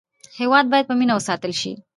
هېواد 0.39 0.65
باید 0.71 0.87
په 0.89 0.95
مینه 0.99 1.13
وساتل 1.15 1.51
شي. 1.61 1.71